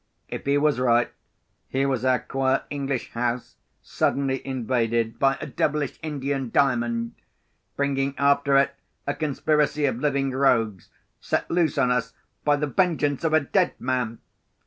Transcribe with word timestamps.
If 0.29 0.45
he 0.47 0.57
was 0.57 0.79
right, 0.79 1.11
here 1.67 1.87
was 1.87 2.03
our 2.03 2.17
quiet 2.17 2.63
English 2.71 3.11
house 3.11 3.57
suddenly 3.83 4.41
invaded 4.43 5.19
by 5.19 5.37
a 5.39 5.45
devilish 5.45 5.99
Indian 6.01 6.49
Diamond—bringing 6.49 8.15
after 8.17 8.57
it 8.57 8.73
a 9.05 9.13
conspiracy 9.13 9.85
of 9.85 9.99
living 9.99 10.31
rogues, 10.31 10.89
set 11.19 11.51
loose 11.51 11.77
on 11.77 11.91
us 11.91 12.13
by 12.43 12.55
the 12.55 12.65
vengeance 12.65 13.23
of 13.23 13.33
a 13.33 13.41
dead 13.41 13.75
man. 13.79 14.17